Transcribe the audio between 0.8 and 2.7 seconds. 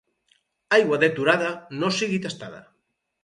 deturada no sigui tastada.